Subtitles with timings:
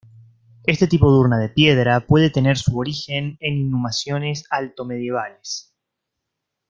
[0.63, 5.75] Este tipo de urna de piedra puede tener su origen en inhumaciones altomedievales.